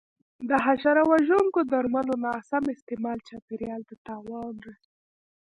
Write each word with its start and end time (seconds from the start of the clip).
د 0.49 0.51
حشره 0.65 1.03
وژونکو 1.11 1.59
درملو 1.71 2.15
ناسم 2.25 2.63
استعمال 2.75 3.17
چاپېریال 3.27 3.81
ته 3.89 3.95
تاوان 4.07 4.55
رسوي. 4.67 4.89